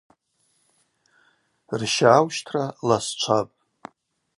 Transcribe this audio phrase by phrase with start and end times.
[1.79, 3.55] Рща аущтра ласчвапӏ.